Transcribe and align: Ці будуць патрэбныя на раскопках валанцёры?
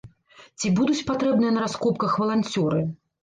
Ці 0.61 0.71
будуць 0.77 1.05
патрэбныя 1.09 1.51
на 1.57 1.61
раскопках 1.65 2.17
валанцёры? 2.21 2.81